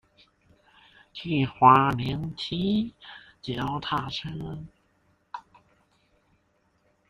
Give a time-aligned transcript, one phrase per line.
[1.13, 2.95] 去花蓮騎
[3.39, 4.33] 腳踏車